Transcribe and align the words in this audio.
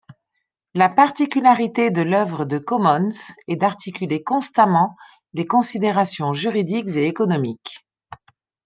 La 0.73 0.89
particularité 0.89 1.91
de 1.91 2.01
l'œuvre 2.01 2.45
de 2.45 2.57
Commons 2.57 3.09
est 3.47 3.55
d'articuler 3.55 4.23
constamment 4.23 4.95
les 5.35 5.45
considérations 5.45 6.33
juridiques 6.33 6.89
et 6.95 7.05
économiques. 7.05 7.85